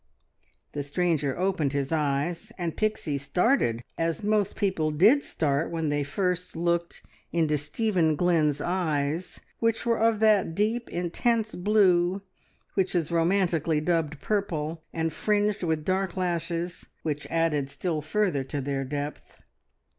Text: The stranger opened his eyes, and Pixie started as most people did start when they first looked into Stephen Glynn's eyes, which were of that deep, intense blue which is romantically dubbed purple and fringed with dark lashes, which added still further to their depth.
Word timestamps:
The 0.71 0.81
stranger 0.81 1.37
opened 1.37 1.73
his 1.73 1.91
eyes, 1.91 2.51
and 2.57 2.75
Pixie 2.75 3.19
started 3.19 3.83
as 3.99 4.23
most 4.23 4.55
people 4.55 4.89
did 4.89 5.21
start 5.21 5.69
when 5.69 5.89
they 5.89 6.03
first 6.03 6.55
looked 6.55 7.03
into 7.31 7.55
Stephen 7.55 8.15
Glynn's 8.15 8.61
eyes, 8.61 9.41
which 9.59 9.85
were 9.85 9.99
of 9.99 10.19
that 10.19 10.55
deep, 10.55 10.89
intense 10.89 11.53
blue 11.53 12.23
which 12.73 12.95
is 12.95 13.11
romantically 13.11 13.79
dubbed 13.79 14.19
purple 14.21 14.81
and 14.91 15.13
fringed 15.13 15.61
with 15.61 15.85
dark 15.85 16.17
lashes, 16.17 16.87
which 17.03 17.27
added 17.29 17.69
still 17.69 18.01
further 18.01 18.43
to 18.43 18.59
their 18.59 18.83
depth. 18.83 19.37